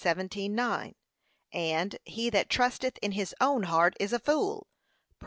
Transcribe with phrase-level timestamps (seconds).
[0.03, 0.95] 17:9)
[1.53, 4.67] and, 'He that trusteth in his own heart is a fool.' (Prov.